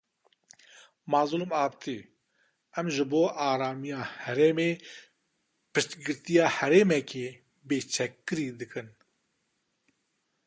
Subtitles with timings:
[1.11, 1.97] Mazlûm Abdî:
[2.79, 4.71] Em ji bo aramiya herêmê
[5.73, 7.27] piştgiriya herêmeke
[7.67, 8.87] bêçekkirî dikin